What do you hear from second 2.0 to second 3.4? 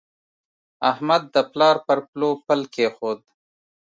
پلو پل کېښود.